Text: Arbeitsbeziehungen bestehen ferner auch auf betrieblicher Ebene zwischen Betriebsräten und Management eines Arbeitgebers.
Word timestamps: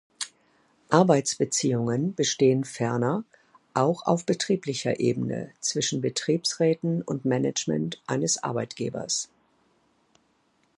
Arbeitsbeziehungen 0.89 2.15
bestehen 2.15 2.63
ferner 2.63 3.23
auch 3.75 4.03
auf 4.07 4.25
betrieblicher 4.25 4.99
Ebene 4.99 5.51
zwischen 5.59 6.01
Betriebsräten 6.01 7.03
und 7.03 7.23
Management 7.23 8.01
eines 8.07 8.41
Arbeitgebers. 8.41 9.29